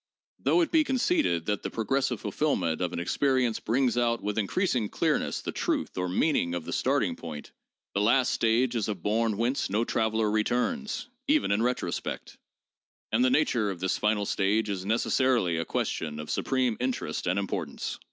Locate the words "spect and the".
11.91-13.29